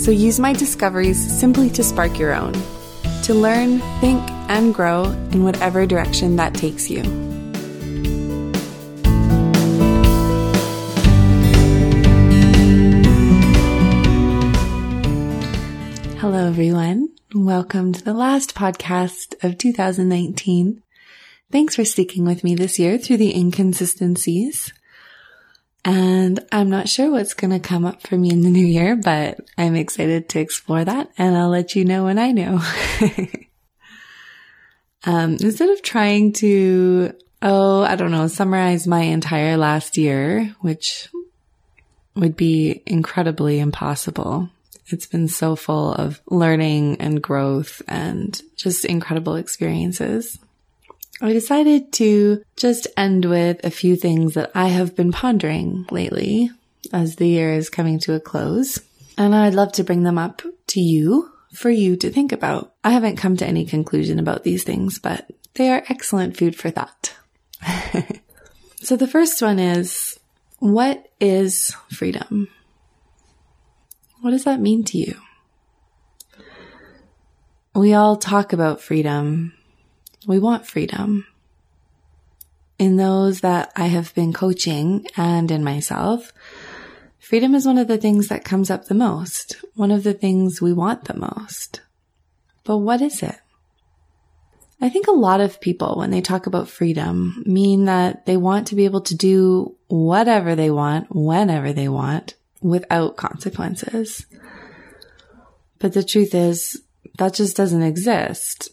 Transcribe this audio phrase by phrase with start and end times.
[0.00, 2.54] so use my discoveries simply to spark your own,
[3.22, 7.02] to learn, think, and grow in whatever direction that takes you.
[16.18, 17.10] Hello, everyone.
[17.34, 20.82] Welcome to the last podcast of 2019.
[21.52, 24.72] Thanks for sticking with me this year through the inconsistencies.
[25.84, 28.96] And I'm not sure what's going to come up for me in the new year,
[28.96, 32.60] but I'm excited to explore that and I'll let you know when I know.
[35.04, 41.08] um, instead of trying to, oh, I don't know, summarize my entire last year, which
[42.14, 44.50] would be incredibly impossible.
[44.88, 50.38] It's been so full of learning and growth and just incredible experiences.
[51.22, 56.50] I decided to just end with a few things that I have been pondering lately
[56.92, 58.80] as the year is coming to a close.
[59.18, 62.72] And I'd love to bring them up to you for you to think about.
[62.82, 66.70] I haven't come to any conclusion about these things, but they are excellent food for
[66.70, 67.14] thought.
[68.76, 70.18] so the first one is,
[70.58, 72.48] what is freedom?
[74.22, 75.20] What does that mean to you?
[77.74, 79.52] We all talk about freedom
[80.26, 81.26] we want freedom.
[82.78, 86.32] In those that I have been coaching and in myself,
[87.18, 90.60] freedom is one of the things that comes up the most, one of the things
[90.60, 91.80] we want the most.
[92.64, 93.38] But what is it?
[94.80, 98.68] I think a lot of people, when they talk about freedom, mean that they want
[98.68, 104.24] to be able to do whatever they want, whenever they want, without consequences.
[105.78, 106.80] But the truth is,
[107.18, 108.70] that just doesn't exist.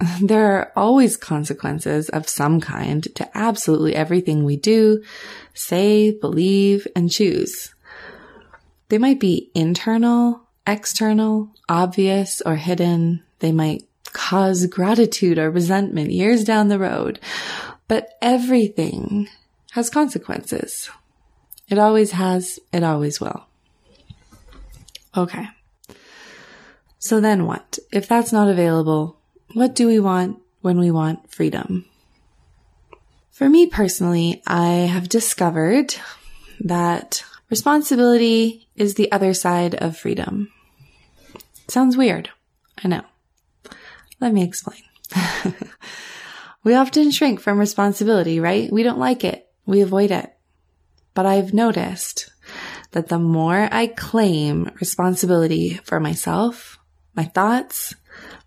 [0.20, 5.02] there are always consequences of some kind to absolutely everything we do,
[5.52, 7.74] say, believe, and choose.
[8.88, 13.22] They might be internal, external, obvious, or hidden.
[13.38, 17.18] They might cause gratitude or resentment years down the road.
[17.88, 19.28] But everything
[19.72, 20.90] has consequences.
[21.68, 23.46] It always has, it always will.
[25.16, 25.48] Okay.
[26.98, 27.78] So then what?
[27.92, 29.18] If that's not available,
[29.54, 31.86] what do we want when we want freedom?
[33.30, 35.94] For me personally, I have discovered
[36.60, 40.52] that responsibility is the other side of freedom.
[41.68, 42.30] sounds weird.
[42.82, 43.02] I know.
[44.20, 44.82] Let me explain.
[46.64, 48.70] we often shrink from responsibility, right?
[48.72, 49.48] We don't like it.
[49.66, 50.32] We avoid it.
[51.14, 52.30] But I've noticed
[52.90, 56.78] that the more I claim responsibility for myself,
[57.14, 57.94] my thoughts,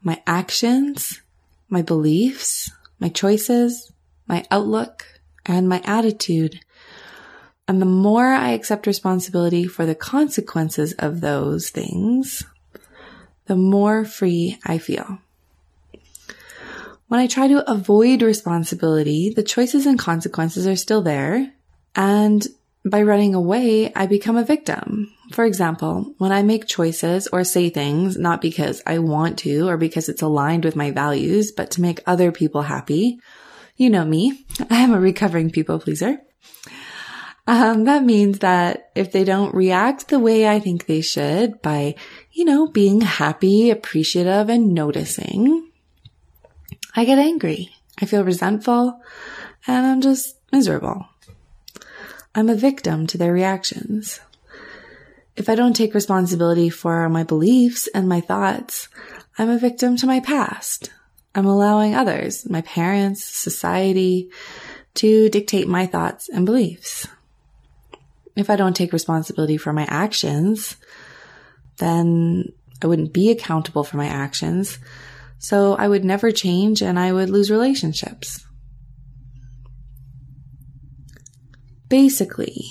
[0.02, 1.22] my actions,
[1.70, 3.92] my beliefs, my choices,
[4.28, 5.06] my outlook,
[5.46, 6.60] and my attitude.
[7.68, 12.44] And the more I accept responsibility for the consequences of those things,
[13.46, 15.20] the more free I feel.
[17.08, 21.54] When I try to avoid responsibility, the choices and consequences are still there.
[21.96, 22.46] And
[22.90, 25.14] by running away, I become a victim.
[25.32, 29.78] For example, when I make choices or say things, not because I want to or
[29.78, 33.20] because it's aligned with my values, but to make other people happy,
[33.76, 36.20] you know me, I am a recovering people pleaser.
[37.48, 41.96] Um, that means that if they don't react the way I think they should by,
[42.34, 45.72] you know, being happy, appreciative, and noticing,
[46.94, 47.70] I get angry.
[48.02, 49.00] I feel resentful
[49.66, 51.08] and I'm just miserable.
[52.38, 54.20] I'm a victim to their reactions.
[55.36, 58.90] If I don't take responsibility for my beliefs and my thoughts,
[59.40, 60.92] I'm a victim to my past.
[61.34, 64.30] I'm allowing others, my parents, society,
[64.94, 67.08] to dictate my thoughts and beliefs.
[68.36, 70.76] If I don't take responsibility for my actions,
[71.78, 74.78] then I wouldn't be accountable for my actions.
[75.40, 78.47] So I would never change and I would lose relationships.
[81.90, 82.66] Basically,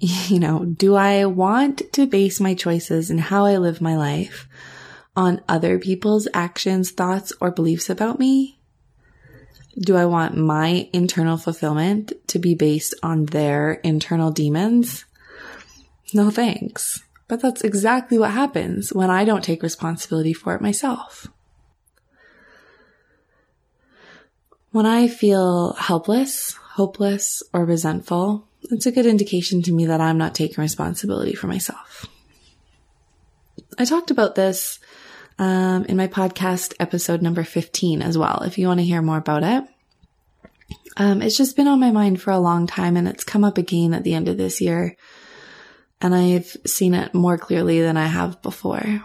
[0.00, 4.48] you know, do I want to base my choices and how I live my life
[5.14, 8.58] on other people's actions, thoughts, or beliefs about me?
[9.78, 15.04] Do I want my internal fulfillment to be based on their internal demons?
[16.12, 17.02] No thanks.
[17.28, 21.28] But that's exactly what happens when I don't take responsibility for it myself.
[24.72, 30.16] When I feel helpless, hopeless, or resentful, it's a good indication to me that I'm
[30.16, 32.06] not taking responsibility for myself.
[33.78, 34.80] I talked about this
[35.38, 39.18] um, in my podcast episode number 15 as well, if you want to hear more
[39.18, 39.64] about it.
[40.96, 43.58] Um, it's just been on my mind for a long time and it's come up
[43.58, 44.96] again at the end of this year.
[46.00, 49.02] And I've seen it more clearly than I have before.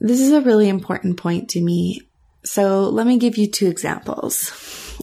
[0.00, 2.07] This is a really important point to me.
[2.48, 4.50] So let me give you two examples.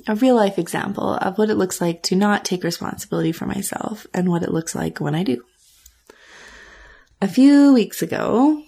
[0.07, 4.07] A real life example of what it looks like to not take responsibility for myself
[4.15, 5.43] and what it looks like when I do.
[7.21, 8.63] A few weeks ago,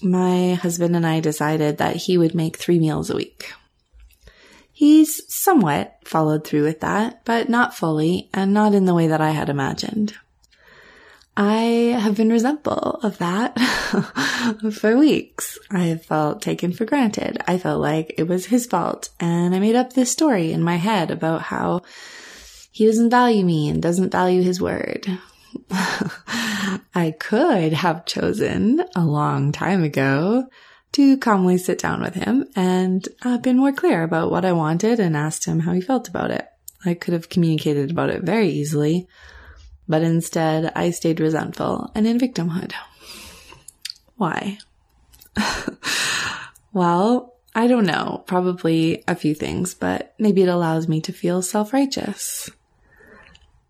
[0.00, 3.52] my husband and I decided that he would make three meals a week.
[4.72, 9.20] He's somewhat followed through with that, but not fully and not in the way that
[9.20, 10.14] I had imagined.
[11.42, 13.58] I have been resentful of that
[14.74, 15.58] for weeks.
[15.70, 17.38] I felt taken for granted.
[17.46, 19.08] I felt like it was his fault.
[19.18, 21.80] And I made up this story in my head about how
[22.70, 25.06] he doesn't value me and doesn't value his word.
[25.70, 30.46] I could have chosen a long time ago
[30.92, 35.00] to calmly sit down with him and uh, been more clear about what I wanted
[35.00, 36.46] and asked him how he felt about it.
[36.84, 39.08] I could have communicated about it very easily,
[39.90, 42.72] but instead I stayed resentful and in victimhood.
[44.16, 44.58] Why?
[46.72, 51.42] well, I don't know, probably a few things, but maybe it allows me to feel
[51.42, 52.50] self-righteous.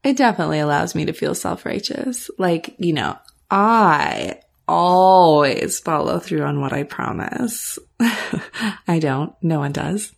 [0.04, 2.30] It definitely allows me to feel self-righteous.
[2.36, 3.16] Like, you know,
[3.50, 7.78] I always follow through on what I promise.
[8.00, 9.34] I don't.
[9.42, 10.12] No one does.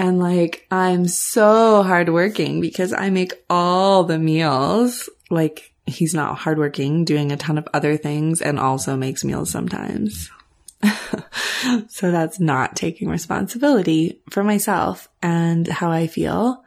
[0.00, 5.10] And like, I'm so hardworking because I make all the meals.
[5.28, 10.30] Like, he's not hardworking, doing a ton of other things and also makes meals sometimes.
[11.88, 16.64] so that's not taking responsibility for myself and how I feel.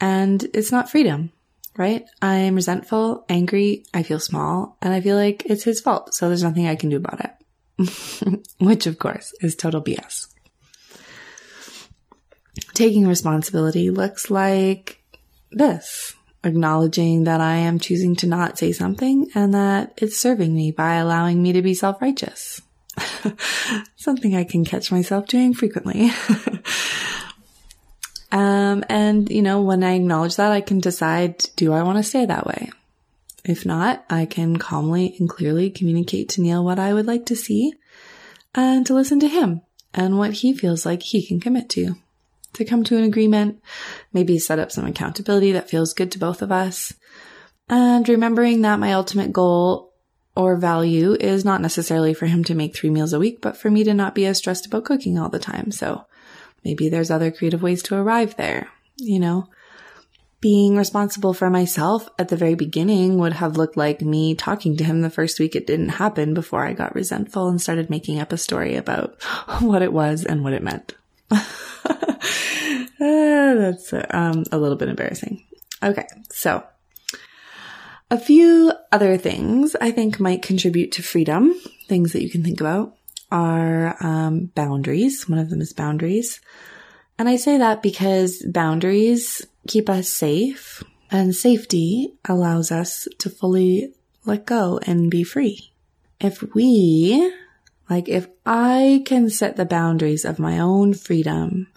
[0.00, 1.30] And it's not freedom
[1.74, 2.04] right?
[2.20, 6.42] I'm resentful, angry, I feel small, and I feel like it's his fault, so there's
[6.42, 8.42] nothing I can do about it.
[8.60, 10.31] Which, of course, is total BS.
[12.74, 15.02] Taking responsibility looks like
[15.50, 16.14] this
[16.44, 20.94] acknowledging that I am choosing to not say something and that it's serving me by
[20.94, 22.60] allowing me to be self righteous.
[23.96, 26.10] something I can catch myself doing frequently.
[28.32, 32.02] Um, and you know, when I acknowledge that, I can decide, do I want to
[32.02, 32.70] stay that way?
[33.44, 37.36] If not, I can calmly and clearly communicate to Neil what I would like to
[37.36, 37.74] see
[38.54, 39.60] and to listen to him
[39.92, 41.96] and what he feels like he can commit to.
[42.54, 43.62] To come to an agreement,
[44.12, 46.92] maybe set up some accountability that feels good to both of us.
[47.68, 49.94] And remembering that my ultimate goal
[50.36, 53.70] or value is not necessarily for him to make three meals a week, but for
[53.70, 55.70] me to not be as stressed about cooking all the time.
[55.70, 56.04] So
[56.64, 59.48] Maybe there's other creative ways to arrive there, you know?
[60.40, 64.84] Being responsible for myself at the very beginning would have looked like me talking to
[64.84, 68.32] him the first week it didn't happen before I got resentful and started making up
[68.32, 69.22] a story about
[69.60, 70.94] what it was and what it meant.
[72.98, 75.44] that's um, a little bit embarrassing.
[75.82, 76.64] Okay, so
[78.10, 81.54] a few other things I think might contribute to freedom,
[81.88, 82.94] things that you can think about
[83.30, 85.28] are um, boundaries.
[85.28, 86.40] One of them is boundaries.
[87.18, 93.94] And I say that because boundaries keep us safe and safety allows us to fully
[94.24, 95.72] let go and be free.
[96.20, 97.32] If we,
[97.88, 101.68] like if I can set the boundaries of my own freedom,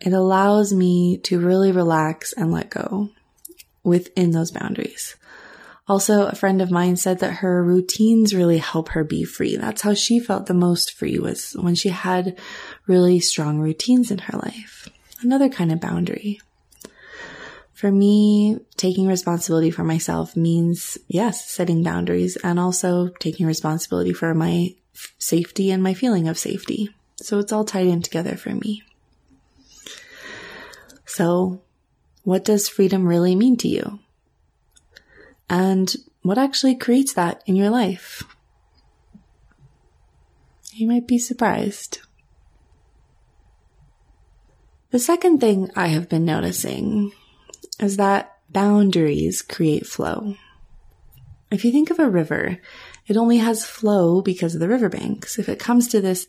[0.00, 3.10] it allows me to really relax and let go
[3.82, 5.16] within those boundaries.
[5.88, 9.56] Also, a friend of mine said that her routines really help her be free.
[9.56, 12.36] That's how she felt the most free was when she had
[12.88, 14.88] really strong routines in her life.
[15.22, 16.40] Another kind of boundary.
[17.72, 24.34] For me, taking responsibility for myself means, yes, setting boundaries and also taking responsibility for
[24.34, 24.74] my
[25.18, 26.90] safety and my feeling of safety.
[27.16, 28.82] So it's all tied in together for me.
[31.04, 31.62] So,
[32.24, 34.00] what does freedom really mean to you?
[35.48, 38.24] and what actually creates that in your life.
[40.72, 42.00] You might be surprised.
[44.90, 47.12] The second thing I have been noticing
[47.80, 50.36] is that boundaries create flow.
[51.50, 52.58] If you think of a river,
[53.06, 55.38] it only has flow because of the riverbanks.
[55.38, 56.26] If it comes to this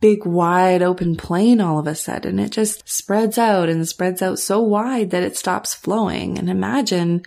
[0.00, 4.38] big wide open plain all of a sudden, it just spreads out and spreads out
[4.38, 6.38] so wide that it stops flowing.
[6.38, 7.22] And imagine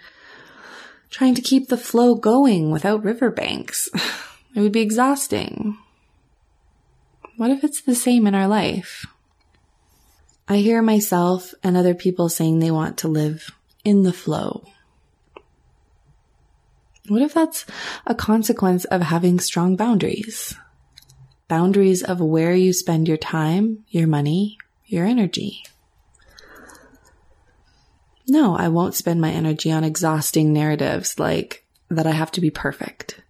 [1.10, 3.90] trying to keep the flow going without riverbanks.
[4.56, 5.78] It would be exhausting.
[7.38, 9.06] What if it's the same in our life?
[10.48, 13.52] I hear myself and other people saying they want to live
[13.86, 14.66] in the flow.
[17.10, 17.66] What if that's
[18.06, 20.56] a consequence of having strong boundaries?
[21.48, 25.64] Boundaries of where you spend your time, your money, your energy.
[28.28, 32.52] No, I won't spend my energy on exhausting narratives like that I have to be
[32.52, 33.22] perfect.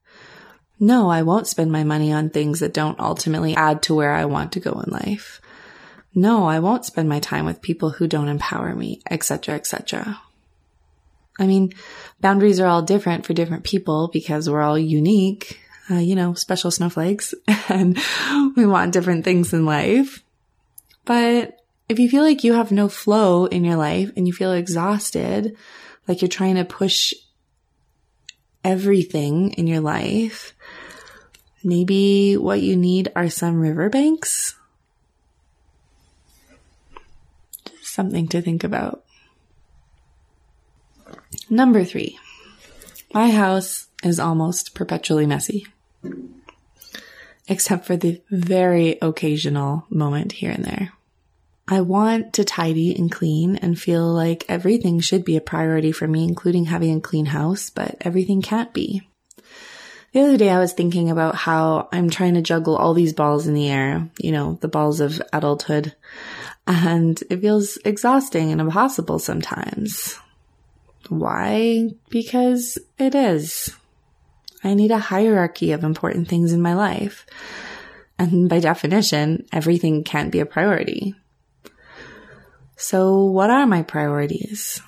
[0.77, 4.25] No, I won't spend my money on things that don't ultimately add to where I
[4.25, 5.39] want to go in life.
[6.13, 10.19] No, I won't spend my time with people who don't empower me, etc., etc.
[11.39, 11.73] I mean,
[12.19, 16.69] boundaries are all different for different people because we're all unique, uh, you know, special
[16.69, 17.33] snowflakes,
[17.69, 17.97] and
[18.55, 20.21] we want different things in life.
[21.05, 24.51] But if you feel like you have no flow in your life and you feel
[24.51, 25.55] exhausted,
[26.07, 27.13] like you're trying to push
[28.63, 30.53] everything in your life,
[31.63, 34.55] maybe what you need are some riverbanks.
[37.65, 39.03] Just something to think about.
[41.49, 42.17] Number three,
[43.13, 45.67] my house is almost perpetually messy.
[47.47, 50.93] Except for the very occasional moment here and there.
[51.67, 56.07] I want to tidy and clean and feel like everything should be a priority for
[56.07, 59.07] me, including having a clean house, but everything can't be.
[60.13, 63.45] The other day I was thinking about how I'm trying to juggle all these balls
[63.45, 65.95] in the air, you know, the balls of adulthood,
[66.65, 70.17] and it feels exhausting and impossible sometimes.
[71.07, 71.89] Why?
[72.09, 73.75] Because it is.
[74.63, 77.25] I need a hierarchy of important things in my life.
[78.17, 81.15] And by definition, everything can't be a priority.
[82.75, 84.81] So what are my priorities?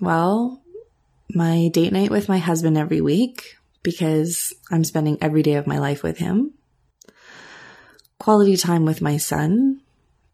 [0.00, 0.62] Well,
[1.34, 5.78] my date night with my husband every week because I'm spending every day of my
[5.78, 6.52] life with him.
[8.18, 9.80] Quality time with my son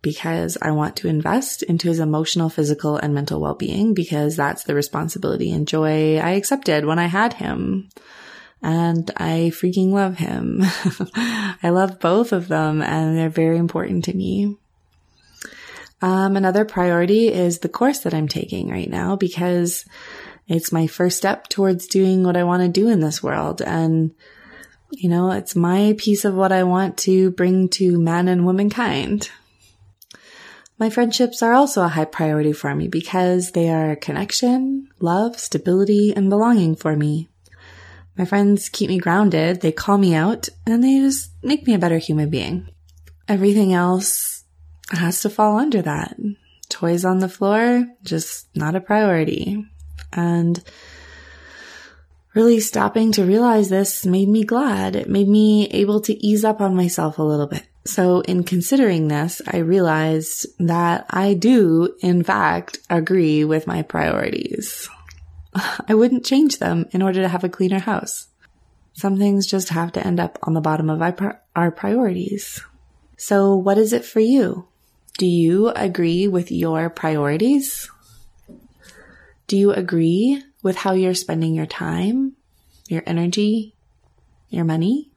[0.02, 4.75] because I want to invest into his emotional, physical, and mental well-being because that's the
[4.75, 7.88] responsibility and joy I accepted when I had him.
[8.61, 10.61] And I freaking love him.
[11.14, 14.56] I love both of them and they're very important to me.
[16.00, 19.85] Um, another priority is the course that I'm taking right now because
[20.49, 23.62] it's my first step towards doing what I want to do in this world.
[23.62, 24.12] And,
[24.90, 29.30] you know, it's my piece of what I want to bring to man and womankind.
[30.79, 36.12] My friendships are also a high priority for me because they are connection, love, stability,
[36.14, 37.29] and belonging for me.
[38.17, 41.79] My friends keep me grounded, they call me out, and they just make me a
[41.79, 42.69] better human being.
[43.29, 44.45] Everything else
[44.91, 46.17] has to fall under that.
[46.69, 49.64] Toys on the floor, just not a priority.
[50.12, 50.62] And
[52.35, 54.97] really stopping to realize this made me glad.
[54.97, 57.67] It made me able to ease up on myself a little bit.
[57.85, 64.89] So in considering this, I realized that I do, in fact, agree with my priorities.
[65.89, 68.29] I wouldn't change them in order to have a cleaner house.
[68.95, 71.03] Some things just have to end up on the bottom of
[71.57, 72.62] our priorities.
[73.17, 74.69] So what is it for you?
[75.19, 77.91] Do you agree with your priorities?
[79.47, 82.35] Do you agree with how you're spending your time,
[82.89, 83.75] your energy,
[84.49, 85.12] your money?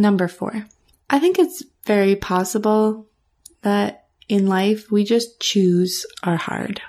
[0.00, 0.66] Number four,
[1.10, 3.06] I think it's very possible
[3.60, 6.80] that in life we just choose our hard.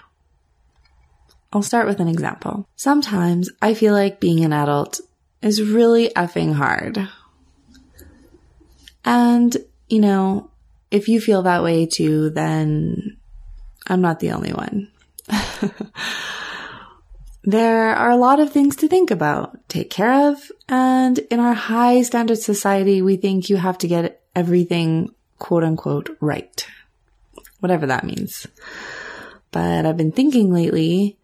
[1.52, 2.70] I'll start with an example.
[2.78, 5.02] Sometimes I feel like being an adult
[5.42, 7.06] is really effing hard.
[9.04, 9.58] And,
[9.90, 10.50] you know,
[10.90, 13.18] if you feel that way too, then
[13.88, 14.90] I'm not the only one.
[17.44, 21.54] there are a lot of things to think about, take care of, and in our
[21.54, 26.66] high standard society, we think you have to get everything quote unquote right.
[27.60, 28.48] Whatever that means.
[29.52, 31.18] But I've been thinking lately,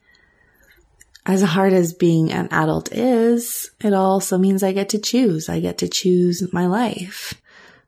[1.25, 5.49] as hard as being an adult is, it also means I get to choose.
[5.49, 7.41] I get to choose my life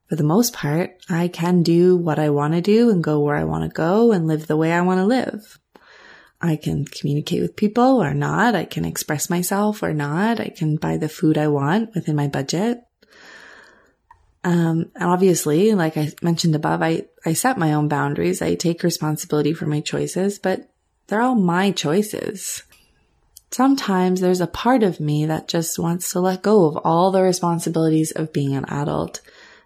[0.10, 3.36] for the most part, I can do what I want to do and go where
[3.36, 5.60] I want to go and live the way I want to live.
[6.42, 8.56] I can communicate with people or not.
[8.56, 10.40] I can express myself or not.
[10.40, 12.82] I can buy the food I want within my budget.
[14.44, 18.42] Um, obviously, like I mentioned above, I, I set my own boundaries.
[18.42, 20.70] I take responsibility for my choices, but
[21.08, 22.64] they're all my choices.
[23.52, 27.22] Sometimes there's a part of me that just wants to let go of all the
[27.22, 29.20] responsibilities of being an adult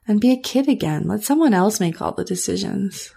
[0.07, 1.07] and be a kid again.
[1.07, 3.13] Let someone else make all the decisions.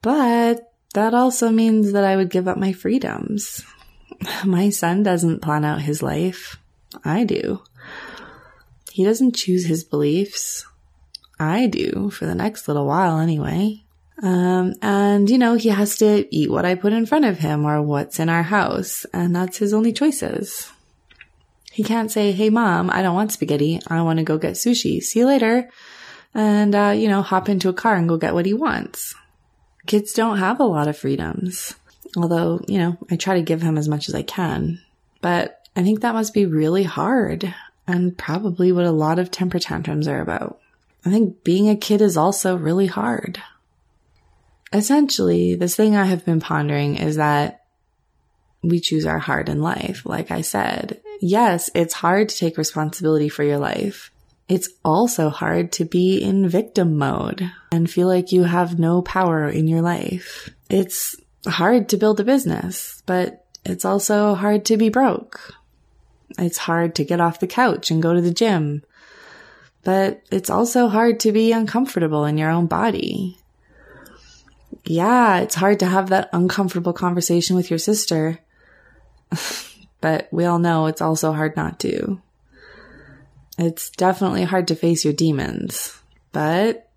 [0.00, 3.64] But that also means that I would give up my freedoms.
[4.44, 6.58] My son doesn't plan out his life.
[7.04, 7.62] I do.
[8.90, 10.66] He doesn't choose his beliefs.
[11.40, 13.82] I do for the next little while anyway.
[14.22, 17.64] Um, and you know, he has to eat what I put in front of him
[17.64, 19.06] or what's in our house.
[19.12, 20.70] And that's his only choices.
[21.72, 23.80] He can't say, Hey mom, I don't want spaghetti.
[23.88, 25.00] I want to go get sushi.
[25.02, 25.70] See you later.
[26.34, 29.14] And, uh, you know, hop into a car and go get what he wants.
[29.86, 31.74] Kids don't have a lot of freedoms.
[32.16, 34.80] Although, you know, I try to give him as much as I can.
[35.20, 37.54] But I think that must be really hard
[37.86, 40.60] and probably what a lot of temper tantrums are about.
[41.04, 43.42] I think being a kid is also really hard.
[44.72, 47.64] Essentially, this thing I have been pondering is that
[48.62, 50.02] we choose our hard in life.
[50.06, 54.11] Like I said, yes, it's hard to take responsibility for your life.
[54.52, 59.48] It's also hard to be in victim mode and feel like you have no power
[59.48, 60.50] in your life.
[60.68, 61.16] It's
[61.46, 65.54] hard to build a business, but it's also hard to be broke.
[66.38, 68.82] It's hard to get off the couch and go to the gym,
[69.84, 73.38] but it's also hard to be uncomfortable in your own body.
[74.84, 78.38] Yeah, it's hard to have that uncomfortable conversation with your sister,
[80.02, 82.20] but we all know it's also hard not to.
[83.66, 85.96] It's definitely hard to face your demons,
[86.32, 86.90] but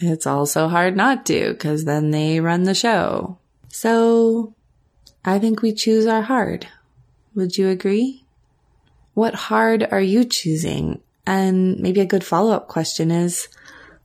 [0.00, 3.38] it's also hard not to because then they run the show.
[3.68, 4.54] So
[5.24, 6.68] I think we choose our hard.
[7.34, 8.24] Would you agree?
[9.14, 11.00] What hard are you choosing?
[11.26, 13.48] And maybe a good follow up question is,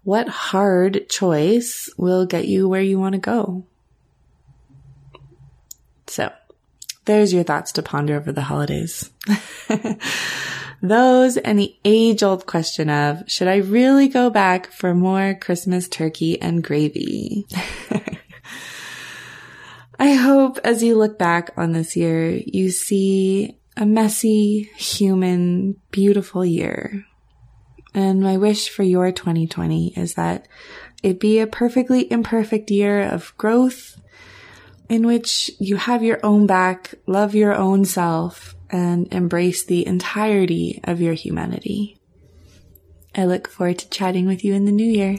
[0.03, 3.63] what hard choice will get you where you want to go?
[6.07, 6.31] So
[7.05, 9.11] there's your thoughts to ponder over the holidays.
[10.81, 15.87] Those and the age old question of, should I really go back for more Christmas
[15.87, 17.47] turkey and gravy?
[19.99, 26.45] I hope as you look back on this year, you see a messy, human, beautiful
[26.45, 27.05] year.
[27.95, 30.47] And my wish for your 2020 is that
[31.01, 33.99] it be a perfectly imperfect year of growth
[34.87, 40.79] in which you have your own back, love your own self, and embrace the entirety
[40.83, 41.97] of your humanity.
[43.15, 45.17] I look forward to chatting with you in the new year.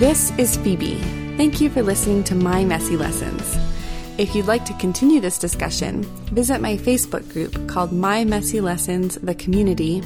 [0.00, 0.94] This is Phoebe.
[1.36, 3.58] Thank you for listening to My Messy Lessons.
[4.18, 9.16] If you'd like to continue this discussion, visit my Facebook group called My Messy Lessons
[9.16, 9.98] The Community